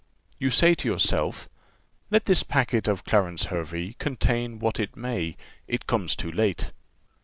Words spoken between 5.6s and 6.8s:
it comes too late.